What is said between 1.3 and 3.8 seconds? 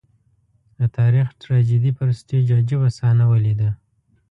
د ټراجېډي پر سټېج عجيبه صحنه ولیده.